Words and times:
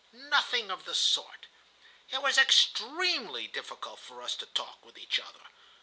Nothing 0.31 0.71
of 0.71 0.85
the 0.85 0.95
sort. 0.95 1.45
It 2.09 2.23
was 2.23 2.35
extremely 2.39 3.45
difficult 3.47 3.99
for 3.99 4.23
us 4.23 4.35
to 4.37 4.47
talk 4.47 4.83
with 4.83 4.97
each 4.97 5.19
other. 5.19 5.43